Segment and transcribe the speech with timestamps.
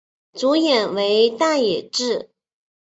[0.33, 2.31] 主演为大野智。